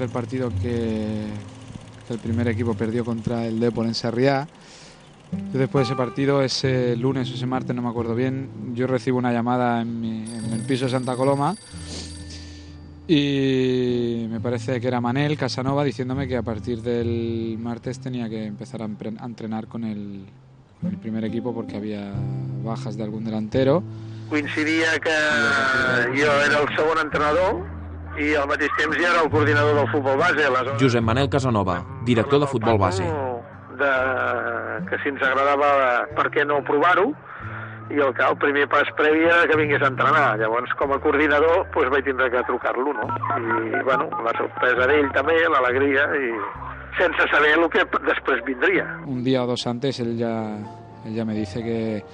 del 0.00 0.10
partido 0.10 0.50
que, 0.60 1.26
que 2.06 2.12
el 2.14 2.18
primer 2.18 2.48
equipo 2.48 2.74
perdió 2.74 3.04
contra 3.04 3.46
el 3.46 3.60
Depor 3.60 3.86
en 3.86 3.94
Sarriá. 3.94 4.48
Después 5.52 5.86
de 5.86 5.92
ese 5.92 5.96
partido, 5.96 6.42
ese 6.42 6.96
lunes 6.96 7.30
o 7.30 7.34
ese 7.34 7.46
martes, 7.46 7.74
no 7.76 7.82
me 7.82 7.88
acuerdo 7.88 8.16
bien, 8.16 8.48
yo 8.74 8.88
recibo 8.88 9.18
una 9.18 9.32
llamada 9.32 9.80
en, 9.80 10.00
mi- 10.00 10.24
en 10.24 10.52
el 10.52 10.60
piso 10.62 10.86
de 10.86 10.90
Santa 10.90 11.14
Coloma 11.14 11.54
y 13.06 14.26
me 14.30 14.40
parece 14.40 14.80
que 14.80 14.86
era 14.88 15.00
Manel 15.00 15.36
Casanova 15.36 15.82
diciéndome 15.84 16.28
que 16.28 16.36
a 16.36 16.42
partir 16.42 16.82
del 16.82 17.56
martes 17.60 17.98
tenía 18.00 18.28
que 18.28 18.44
empezar 18.44 18.82
a 18.82 18.84
entrenar 19.24 19.66
con 19.66 19.84
el, 19.84 20.26
con 20.80 20.90
el 20.90 20.96
primer 20.96 21.24
equipo 21.24 21.52
porque 21.54 21.76
había 21.76 22.12
bajas 22.64 22.96
de 22.96 23.02
algún 23.04 23.24
delantero. 23.24 23.82
Coincidia 24.28 24.98
que 25.00 25.10
jo 26.20 26.24
era 26.24 26.60
el 26.60 26.76
segon 26.76 26.98
entrenador 27.02 27.66
i 28.20 28.34
al 28.36 28.48
mateix 28.50 28.72
temps 28.78 28.96
ja 29.00 29.10
era 29.14 29.24
el 29.24 29.30
coordinador 29.32 29.74
del 29.80 29.90
futbol 29.92 30.18
base. 30.20 30.44
Aleshores, 30.44 30.82
Josep 30.82 31.02
Manel 31.02 31.28
Casanova, 31.32 31.80
director 32.04 32.40
de 32.40 32.46
futbol 32.46 32.78
base. 32.78 33.04
de, 33.80 33.90
que 34.88 34.98
si 35.02 35.10
ens 35.12 35.22
agradava 35.24 36.06
per 36.16 36.28
què 36.34 36.44
no 36.46 36.60
provar-ho 36.66 37.10
i 37.90 37.98
el, 37.98 38.12
que 38.14 38.22
el 38.22 38.36
primer 38.38 38.66
pas 38.70 38.86
previ 38.98 39.24
era 39.26 39.46
que 39.50 39.56
vingués 39.58 39.82
a 39.82 39.88
entrenar. 39.90 40.26
Llavors, 40.38 40.72
com 40.78 40.92
a 40.94 41.00
coordinador, 41.02 41.64
doncs 41.74 41.90
vaig 41.90 42.04
tindre 42.06 42.28
que 42.30 42.44
trucar-lo, 42.46 42.92
no? 42.94 43.06
I, 43.34 43.80
bueno, 43.86 44.06
la 44.26 44.34
sorpresa 44.38 44.86
d'ell 44.90 45.10
també, 45.16 45.40
l'alegria, 45.50 46.04
i 46.14 46.30
sense 47.00 47.26
saber 47.32 47.56
el 47.56 47.66
que 47.72 47.86
després 48.06 48.44
vindria. 48.46 48.86
Un 49.10 49.24
día 49.26 49.42
o 49.42 49.48
dos 49.50 49.66
antes 49.66 49.98
él 50.04 50.16
ya, 50.20 50.34
él 51.04 51.16
ya 51.16 51.24
me 51.24 51.34
dice 51.34 51.64
que, 51.64 52.04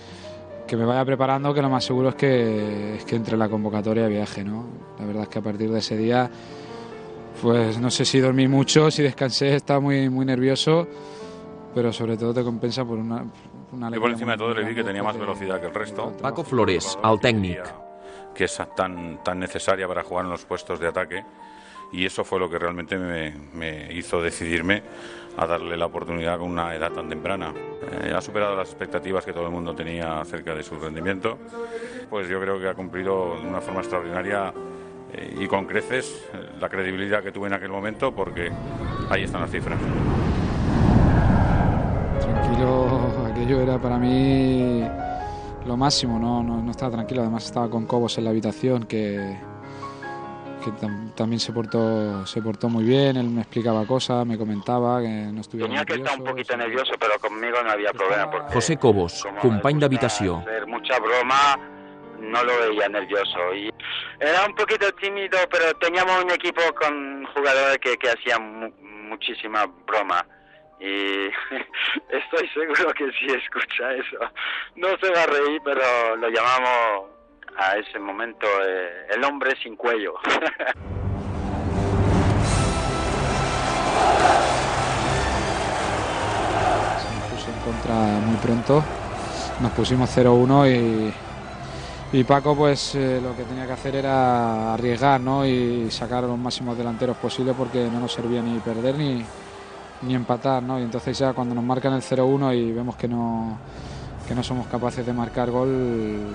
que 0.67 0.77
me 0.77 0.85
vaya 0.85 1.05
preparando, 1.05 1.55
que 1.55 1.63
lo 1.63 1.71
más 1.71 1.85
seguro 1.85 2.11
es 2.11 2.15
que, 2.15 2.97
es 2.97 3.05
que 3.05 3.17
entre 3.17 3.35
en 3.35 3.39
la 3.39 3.49
convocatoria 3.49 4.07
viaje, 4.09 4.45
¿no? 4.45 4.65
La 4.99 5.07
verdad 5.07 5.23
es 5.25 5.29
que 5.29 5.39
a 5.39 5.43
partir 5.43 5.71
de 5.71 5.79
ese 5.79 5.97
día, 5.97 6.31
pues 7.41 7.79
no 7.79 7.91
sé 7.91 8.05
si 8.05 8.21
dormí 8.21 8.49
mucho, 8.49 8.91
si 8.91 9.03
descansé, 9.03 9.55
estaba 9.55 9.81
muy, 9.81 10.09
muy 10.09 10.27
nervioso, 10.27 10.87
pero 11.75 11.93
sobre 11.93 12.17
todo 12.17 12.35
te 12.35 12.43
compensa 12.43 12.85
por 12.85 12.99
una, 12.99 13.25
una 13.73 13.91
Yo 13.91 14.01
por 14.01 14.11
encima 14.11 14.33
de 14.33 14.39
todo 14.39 14.55
le 14.55 14.65
vi 14.65 14.75
que 14.75 14.85
tenía 14.85 15.03
más 15.03 15.19
velocidad 15.19 15.61
que 15.61 15.67
el 15.67 15.75
resto. 15.75 16.13
Paco 16.21 16.43
Flores, 16.45 16.99
el 17.03 17.21
tècnic. 17.21 17.63
que 18.35 18.45
es 18.45 18.61
tan, 18.77 19.23
tan 19.23 19.39
necesaria 19.39 19.87
para 19.87 20.03
jugar 20.03 20.25
en 20.25 20.31
los 20.31 20.45
puestos 20.45 20.81
de 20.81 20.89
ataque 20.89 21.25
y 21.93 22.05
eso 22.05 22.25
fue 22.25 22.39
lo 22.39 22.51
que 22.51 22.59
realmente 22.59 22.97
me, 22.99 23.93
hizo 23.93 24.21
decidirme 24.21 24.83
a 25.37 25.47
darle 25.47 25.77
la 25.77 25.87
oportunidad 25.87 26.39
con 26.39 26.51
una 26.51 26.75
edad 26.75 26.93
tan 26.93 27.09
temprana. 27.09 27.53
Eh, 28.03 28.13
ha 28.15 28.21
superado 28.21 28.57
las 28.57 28.69
expectativas 28.69 29.25
que 29.25 29.33
todo 29.33 29.47
el 29.47 29.53
mundo 29.53 29.75
tenía 29.75 30.21
acerca 30.21 30.55
de 30.55 30.63
su 30.63 30.77
rendimiento, 30.77 31.39
pues 32.09 32.29
yo 32.29 32.41
creo 32.41 32.59
que 32.59 32.69
ha 32.69 32.75
cumplido 32.75 33.37
de 33.41 33.47
una 33.47 33.61
forma 33.61 33.81
extraordinaria 33.81 34.53
eh, 35.13 35.37
y 35.41 35.47
con 35.47 35.67
creces 35.67 36.25
eh, 36.33 36.51
la 36.59 36.69
credibilidad 36.69 37.23
que 37.23 37.33
tuve 37.33 37.49
en 37.49 37.55
aquel 37.55 37.71
momento 37.71 38.13
porque 38.13 38.51
ahí 39.11 39.25
están 39.25 39.43
las 39.43 39.51
cifras. 39.51 39.79
Tranquilo, 42.21 43.27
aquello 43.31 43.61
era 43.61 43.79
para 43.79 43.99
mí 43.99 44.83
lo 45.67 45.77
máximo, 45.77 46.19
no, 46.19 46.43
no, 46.43 46.63
no 46.63 46.71
estaba 46.71 46.93
tranquilo, 46.93 47.23
además 47.23 47.45
estaba 47.45 47.69
con 47.69 47.87
Cobos 47.87 48.17
en 48.19 48.25
la 48.25 48.31
habitación 48.31 48.85
que, 48.85 49.37
que 50.67 50.73
tam- 50.73 51.15
también 51.15 51.39
se 51.39 51.53
portó, 51.53 52.27
se 52.27 52.43
portó 52.43 52.69
muy 52.69 52.83
bien, 52.85 53.17
él 53.17 53.29
me 53.29 53.43
explicaba 53.43 53.87
cosas, 53.87 54.27
me 54.27 54.37
comentaba 54.37 55.01
que 55.01 55.09
no 55.09 55.41
estuviera 55.41 55.69
Tenía 55.69 55.85
que 55.85 55.95
estar 55.95 56.19
un 56.19 56.25
nervioso, 56.25 56.31
poquito 56.35 56.57
nervioso, 56.57 56.93
pero 56.99 57.19
conmigo 57.21 57.63
no 57.63 57.71
había 57.71 57.93
problema. 57.93 58.31
Porque 58.31 58.53
José 58.53 58.77
Cobos, 58.77 59.25
company 59.41 59.79
d'habitació. 59.81 60.39
hacer 60.39 60.67
mucha 60.67 60.99
broma 60.99 61.57
no 62.19 62.43
lo 62.43 62.59
veía 62.59 62.89
nervioso. 62.89 63.55
Y 63.55 63.71
era 64.19 64.45
un 64.47 64.55
poquito 64.57 64.91
tímido, 64.95 65.39
pero 65.51 65.73
teníamos 65.79 66.25
un 66.25 66.31
equipo 66.33 66.61
con 66.75 67.25
jugadores 67.27 67.79
que, 67.79 67.97
que 67.97 68.09
hacían 68.11 68.61
mu- 68.61 68.73
muchísima 69.09 69.67
broma. 69.87 70.27
Y 70.81 70.87
estoy 72.11 72.49
seguro 72.53 72.93
que 72.95 73.11
si 73.13 73.27
escucha 73.27 73.93
eso, 73.95 74.19
no 74.75 74.89
se 75.01 75.11
va 75.13 75.23
a 75.23 75.27
reír, 75.27 75.61
pero 75.65 76.17
lo 76.17 76.29
llamamos 76.29 77.16
a 77.59 77.77
ese 77.77 77.99
momento 77.99 78.47
eh, 78.65 79.07
el 79.15 79.25
hombre 79.25 79.55
sin 79.63 79.77
cuello. 79.77 80.15
se 86.99 87.15
nos 87.15 87.25
puso 87.31 87.51
en 87.51 87.61
contra 87.65 87.95
muy 87.95 88.37
pronto, 88.37 88.85
nos 89.61 89.73
pusimos 89.73 90.17
0-1 90.17 91.13
y, 92.13 92.19
y 92.19 92.25
Paco 92.25 92.55
pues 92.57 92.95
eh, 92.95 93.21
lo 93.23 93.37
que 93.37 93.45
tenía 93.45 93.67
que 93.67 93.73
hacer 93.73 93.97
era 93.97 94.75
arriesgar 94.75 95.21
¿no? 95.21 95.47
y 95.47 95.91
sacar 95.91 96.25
los 96.25 96.39
máximos 96.39 96.77
delanteros 96.77 97.17
posibles 97.17 97.55
porque 97.57 97.89
no 97.91 98.01
nos 98.01 98.13
servía 98.13 98.43
ni 98.43 98.59
perder 98.61 98.97
ni, 98.97 99.25
ni 100.03 100.15
empatar, 100.15 100.63
¿no? 100.63 100.79
Y 100.79 100.83
entonces 100.83 101.19
ya 101.19 101.33
cuando 101.33 101.55
nos 101.55 101.65
marcan 101.65 101.95
el 101.95 102.03
0-1 102.03 102.57
y 102.57 102.73
vemos 102.73 102.97
que 102.97 103.09
no, 103.09 103.59
que 104.29 104.35
no 104.35 104.43
somos 104.43 104.67
capaces 104.67 105.05
de 105.07 105.13
marcar 105.13 105.51
gol, 105.51 106.27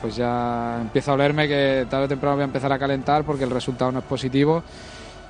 pues 0.00 0.16
ya 0.16 0.78
empieza 0.80 1.10
a 1.10 1.14
olerme 1.14 1.46
que 1.48 1.86
tarde 1.88 2.04
o 2.06 2.08
temprano 2.08 2.36
voy 2.36 2.42
a 2.42 2.46
empezar 2.46 2.72
a 2.72 2.78
calentar 2.78 3.24
porque 3.24 3.44
el 3.44 3.50
resultado 3.50 3.90
no 3.92 3.98
es 4.00 4.04
positivo. 4.04 4.62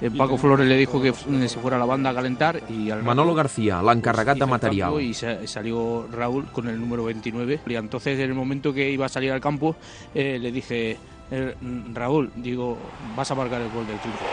Eh, 0.01 0.11
Paco 0.17 0.39
Flores 0.39 0.67
le 0.69 0.77
dijo 0.77 1.03
que 1.03 1.13
se 1.13 1.59
fuera 1.59 1.77
a 1.77 1.81
la 1.81 1.85
banda 1.87 2.11
a 2.11 2.15
calentar 2.15 2.61
y 2.69 2.89
al 2.91 3.03
Manolo 3.03 3.35
García, 3.35 3.83
l'encarregat 3.83 4.37
hizo 4.37 4.47
de 4.47 4.51
material. 4.51 5.01
Y 5.01 5.13
sa- 5.13 5.45
salió 5.47 6.07
Raúl 6.13 6.45
con 6.53 6.69
el 6.69 6.79
número 6.79 7.03
29. 7.05 7.61
Y 7.67 7.75
entonces, 7.75 8.17
en 8.19 8.27
el 8.31 8.35
momento 8.35 8.73
que 8.73 8.89
iba 8.91 9.07
a 9.07 9.09
salir 9.09 9.33
al 9.33 9.41
campo, 9.41 9.75
eh, 10.15 10.39
le 10.41 10.53
dije, 10.53 10.97
eh, 11.33 11.55
Raúl, 11.93 12.31
digo, 12.37 12.79
vas 13.17 13.29
a 13.33 13.35
marcar 13.35 13.61
el 13.61 13.71
gol 13.71 13.87
del 13.89 13.99
triunfo. 13.99 14.25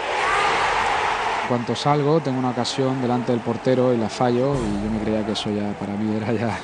Cuanto 1.47 1.75
salgo 1.75 2.19
tengo 2.19 2.39
una 2.39 2.49
ocasión 2.49 3.01
delante 3.01 3.31
del 3.31 3.41
portero 3.41 3.93
y 3.93 3.97
la 3.97 4.09
fallo 4.09 4.55
y 4.55 4.83
yo 4.83 4.91
me 4.91 4.99
creía 4.99 5.25
que 5.25 5.33
eso 5.33 5.51
ya 5.51 5.73
para 5.79 5.95
mí 5.95 6.15
era 6.15 6.33
ya 6.33 6.59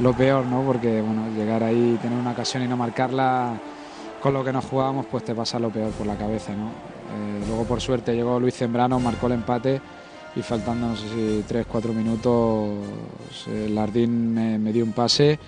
lo 0.00 0.14
peor, 0.14 0.46
¿no? 0.46 0.62
Porque 0.62 1.00
bueno, 1.00 1.28
llegar 1.36 1.62
ahí, 1.62 1.98
tener 2.00 2.18
una 2.18 2.32
ocasión 2.32 2.62
y 2.62 2.68
no 2.68 2.76
marcarla 2.76 3.58
con 4.22 4.32
lo 4.32 4.44
que 4.44 4.52
nos 4.52 4.64
jugábamos, 4.64 5.06
pues 5.06 5.24
te 5.24 5.34
pasa 5.34 5.58
lo 5.58 5.70
peor 5.70 5.90
por 5.92 6.06
la 6.06 6.16
cabeza, 6.16 6.52
¿no? 6.54 6.68
Eh, 6.68 7.44
luego 7.46 7.64
por 7.64 7.80
suerte 7.80 8.14
llegó 8.14 8.40
Luis 8.40 8.54
Zembrano, 8.54 8.98
marcó 9.00 9.26
el 9.26 9.32
empate 9.32 9.80
y 10.34 10.42
faltando 10.42 10.88
no 10.88 10.96
sé 10.96 11.08
si 11.08 11.44
3-4 11.46 11.92
minutos 11.92 12.70
el 13.48 13.74
Lardín 13.74 14.32
me, 14.32 14.58
me 14.58 14.72
dio 14.72 14.84
un 14.84 14.92
pase 14.92 15.38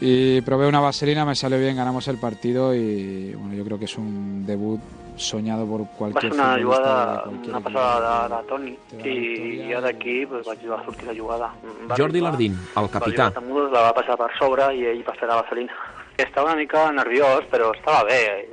y 0.00 0.40
probé 0.42 0.68
una 0.68 0.80
vaselina, 0.80 1.24
me 1.24 1.34
salió 1.34 1.58
bien, 1.58 1.76
ganamos 1.76 2.06
el 2.08 2.18
partido 2.18 2.74
y 2.74 3.34
bueno, 3.34 3.54
yo 3.54 3.64
creo 3.64 3.78
que 3.78 3.86
es 3.86 3.98
un 3.98 4.46
debut 4.46 4.80
soñado 5.20 5.66
por 5.66 5.82
Va 5.82 5.88
cualquier 5.98 6.32
ser 6.32 6.40
una 6.40 6.56
futbolista 6.56 6.56
de 6.56 6.64
jugada, 6.64 7.22
cualquier 7.22 7.54
una 7.54 7.60
passada 7.60 8.28
de, 8.28 8.34
de 8.34 8.42
Toni 8.48 8.78
i 9.04 9.72
jo 9.72 9.80
d'aquí 9.84 10.16
pues, 10.26 10.46
vaig 10.46 10.66
va 10.70 10.82
sortir 10.84 11.06
la 11.08 11.14
jugada. 11.14 11.50
Va 11.90 11.96
Jordi 11.96 12.18
arribar, 12.18 12.32
Lardín, 12.32 12.58
el 12.76 12.88
va 12.88 12.88
capità. 12.88 13.26
arribar 13.26 13.30
Tamudos, 13.38 13.70
la 13.72 13.82
va 13.88 13.94
passar 13.94 14.16
per 14.16 14.30
sobre 14.38 14.72
i 14.74 14.84
ell 14.90 15.04
va 15.06 15.16
fer 15.20 15.28
la 15.28 15.40
vaselina. 15.42 15.78
Estava 16.16 16.52
una 16.52 16.56
mica 16.56 16.90
nerviós, 16.92 17.46
però 17.52 17.70
estava 17.76 18.04
bé. 18.08 18.48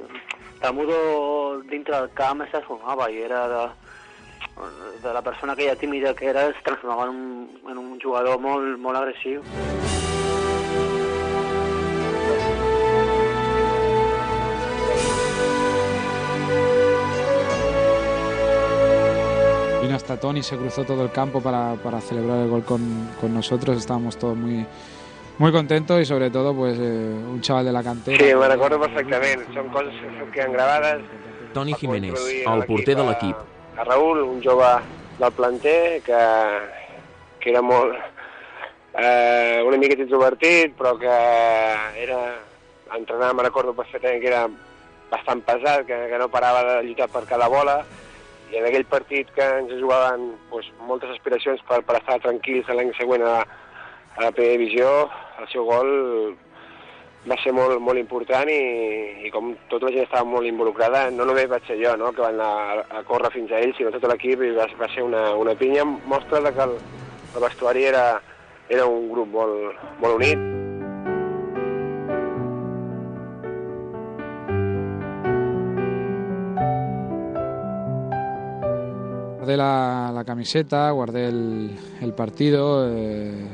Tamudo 0.62 1.62
dintre 1.70 1.96
del 1.96 2.14
camp 2.14 2.42
es 2.46 2.52
transformava 2.52 3.10
i 3.12 3.22
era 3.22 3.48
de, 3.48 3.66
de 5.04 5.14
la 5.14 5.22
persona 5.22 5.54
aquella 5.54 5.76
tímida 5.76 6.16
que 6.16 6.30
era 6.30 6.48
es 6.50 6.64
transformava 6.64 7.10
en 7.10 7.16
un, 7.16 7.62
en 7.70 7.78
un 7.78 8.00
jugador 8.00 8.40
molt, 8.40 8.78
molt 8.80 8.98
agressiu. 8.98 9.44
Tony, 20.18 20.44
se 20.44 20.58
cruzó 20.58 20.84
todo 20.84 21.04
el 21.04 21.12
campo 21.12 21.42
para, 21.42 21.76
para 21.76 22.02
celebrar 22.02 22.40
el 22.40 22.50
gol 22.50 22.64
con, 22.64 22.82
con 23.20 23.34
nosotros. 23.34 23.78
Estábamos 23.78 24.18
todos 24.18 24.36
muy, 24.36 24.66
muy 25.38 25.52
contentos 25.52 26.02
y 26.02 26.06
sobre 26.06 26.30
todo 26.30 26.54
pues 26.54 26.78
eh, 26.80 27.14
un 27.30 27.42
chaval 27.42 27.66
de 27.66 27.72
la 27.72 27.84
cantera. 27.84 28.18
Sí, 28.18 28.36
me 28.36 28.48
recordo 28.48 28.80
perfectament. 28.80 29.46
Són 29.54 29.70
coses 29.70 29.94
que 30.02 30.28
queden 30.34 30.54
gravades. 30.54 31.06
Toni 31.54 31.74
Jiménez, 31.74 32.20
el 32.46 32.66
porter 32.66 32.98
de 32.98 33.06
l'equip. 33.08 33.38
A, 33.78 33.82
a 33.82 33.88
Raül, 33.88 34.22
un 34.26 34.44
jove 34.44 34.74
del 35.18 35.32
planter 35.34 36.02
que, 36.04 36.22
que 37.40 37.50
era 37.56 37.62
molt... 37.62 37.96
Eh, 38.98 39.62
una 39.62 39.78
miqueta 39.78 40.02
introvertit, 40.04 40.74
però 40.78 40.98
que 40.98 41.16
era... 42.02 42.22
Entrenar, 42.96 43.34
me 43.36 43.44
recordo 43.44 43.74
perfectament 43.76 44.22
que 44.22 44.30
era 44.30 44.46
bastant 45.12 45.42
pesat, 45.44 45.86
que, 45.86 45.96
que 46.08 46.18
no 46.18 46.30
parava 46.32 46.62
de 46.64 46.76
lluitar 46.86 47.10
per 47.12 47.26
cada 47.28 47.50
bola, 47.52 47.82
i 48.52 48.60
en 48.60 48.68
aquell 48.68 48.88
partit 48.88 49.30
que 49.36 49.46
ens 49.60 49.74
jugaven 49.82 50.30
doncs, 50.52 50.68
moltes 50.88 51.12
aspiracions 51.16 51.64
per, 51.68 51.82
per 51.88 51.98
estar 52.00 52.20
tranquils 52.24 52.70
l'any 52.72 52.94
següent 53.00 53.26
a, 53.28 53.38
a 54.18 54.28
la 54.28 54.32
primera 54.32 54.58
divisió, 54.58 54.92
el 55.42 55.50
seu 55.52 55.68
gol 55.68 55.92
va 57.28 57.36
ser 57.44 57.52
molt, 57.56 57.80
molt 57.84 58.00
important 58.00 58.50
i, 58.52 58.60
i 59.28 59.32
com 59.34 59.52
tota 59.72 59.90
la 59.90 59.94
gent 59.96 60.08
estava 60.08 60.28
molt 60.30 60.48
involucrada, 60.48 61.08
no 61.12 61.28
només 61.28 61.50
vaig 61.52 61.66
ser 61.68 61.80
jo 61.82 61.96
no, 62.00 62.14
que 62.16 62.24
van 62.24 62.40
anar 62.40 62.52
a, 62.78 62.86
a 63.00 63.04
córrer 63.08 63.34
fins 63.36 63.52
a 63.52 63.60
ell, 63.64 63.76
sinó 63.76 63.92
tot 63.92 64.08
l'equip 64.12 64.46
i 64.48 64.54
va, 64.56 64.70
va 64.80 64.92
ser 64.96 65.04
una, 65.04 65.30
una 65.36 65.58
pinya, 65.60 65.84
mostra 66.08 66.42
de 66.46 66.54
que 66.56 66.70
el, 66.70 66.78
el 67.34 67.44
vestuari 67.50 67.90
era, 67.92 68.06
era 68.70 68.88
un 68.88 69.12
grup 69.12 69.36
molt, 69.36 69.84
molt 70.00 70.22
unit. 70.22 70.57
Guardé 79.48 79.58
la, 79.58 80.24
camiseta, 80.26 80.92
guardé 80.92 81.28
el, 81.28 82.14
partido. 82.18 82.86
eh, 82.90 83.48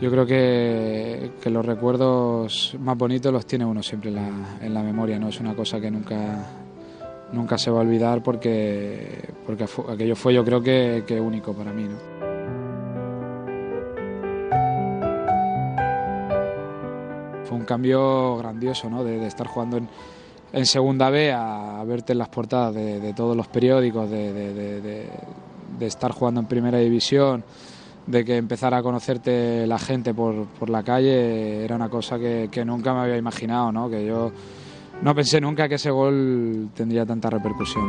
yo 0.00 0.10
creo 0.10 0.24
que, 0.24 1.32
los 1.46 1.66
recuerdos 1.66 2.76
más 2.78 2.96
bonitos 2.96 3.32
los 3.32 3.44
tiene 3.44 3.64
uno 3.64 3.82
siempre 3.82 4.10
en 4.10 4.72
la, 4.72 4.82
memoria, 4.82 5.18
¿no? 5.18 5.30
Es 5.30 5.40
una 5.40 5.56
cosa 5.56 5.80
que 5.80 5.90
nunca, 5.90 6.46
nunca 7.32 7.58
se 7.58 7.72
va 7.72 7.78
a 7.78 7.80
olvidar 7.80 8.22
porque, 8.22 9.30
porque 9.44 9.64
aquello 9.64 10.14
fue 10.14 10.32
yo 10.32 10.44
creo 10.44 10.62
que, 10.62 11.20
único 11.20 11.52
para 11.52 11.72
mí. 11.72 11.88
Fue 17.46 17.58
un 17.58 17.64
cambio 17.64 18.36
grandioso, 18.36 18.88
¿no? 18.88 19.02
De 19.02 19.26
estar 19.26 19.48
jugando 19.48 19.78
en, 19.78 19.88
en 20.52 20.66
Segunda 20.66 21.10
B 21.10 21.32
a, 21.32 21.82
verte 21.84 22.12
en 22.12 22.18
las 22.18 22.28
portadas 22.28 22.74
de, 22.74 23.12
todos 23.14 23.36
los 23.36 23.48
periódicos, 23.48 24.10
de 24.10 25.08
estar 25.80 26.12
jugando 26.12 26.40
en 26.40 26.46
Primera 26.46 26.78
División, 26.78 27.44
de 28.06 28.24
que 28.24 28.36
empezara 28.36 28.78
a 28.78 28.82
conocerte 28.82 29.66
la 29.66 29.78
gente 29.78 30.14
por, 30.14 30.46
por 30.46 30.70
la 30.70 30.82
calle, 30.82 31.64
era 31.64 31.74
una 31.74 31.88
cosa 31.88 32.18
que, 32.18 32.48
que 32.50 32.64
nunca 32.64 32.94
me 32.94 33.00
había 33.00 33.16
imaginado, 33.16 33.72
¿no? 33.72 33.90
Que 33.90 34.06
yo 34.06 34.30
no 35.02 35.14
pensé 35.14 35.40
nunca 35.40 35.68
que 35.68 35.74
ese 35.74 35.90
gol 35.90 36.70
tendría 36.74 37.04
tanta 37.04 37.28
repercusión. 37.28 37.84